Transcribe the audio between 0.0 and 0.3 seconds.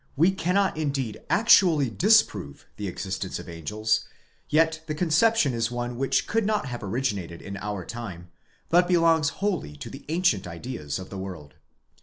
5